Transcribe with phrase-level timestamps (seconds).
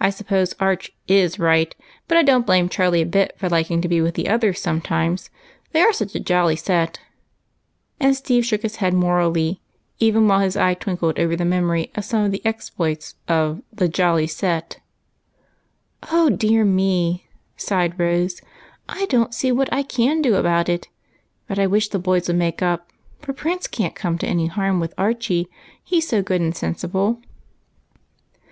[0.00, 1.72] I suppose Arch is right,
[2.08, 5.30] but I don't blame Charlie a bit for liking to be with the others sometimes,
[5.70, 6.98] they are such a jolly set,"
[8.00, 9.60] and Steve shook his head morally,
[10.00, 13.86] even while his eye twinkled over the memory of some of the exploits of the"
[14.02, 14.80] jolly set.""
[16.10, 18.42] Oh, dear me!" sighed Rose,"
[18.88, 20.88] I don't see what I can do about it,
[21.46, 24.80] but I wish the boys would make up, for Prince can't come to any harm
[24.80, 25.46] with Archie,
[25.84, 27.20] he's so good and sensible."